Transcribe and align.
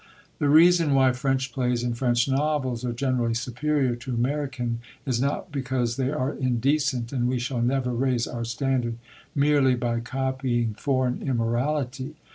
The 0.39 0.49
reason 0.49 0.95
why 0.95 1.11
French 1.11 1.53
plays 1.53 1.83
and 1.83 1.95
French 1.95 2.27
novels 2.27 2.83
are 2.83 2.91
generally 2.91 3.35
superior 3.35 3.95
to 3.97 4.15
American 4.15 4.79
is 5.05 5.21
not 5.21 5.51
because 5.51 5.95
they 5.95 6.09
are 6.09 6.33
indecent; 6.33 7.13
and 7.13 7.27
we 7.29 7.37
shall 7.37 7.61
never 7.61 7.91
raise 7.93 8.25
our 8.25 8.43
standard 8.43 8.97
merely 9.35 9.75
by 9.75 9.99
copying 9.99 10.73
foreign 10.73 11.21
immorality. 11.21 12.15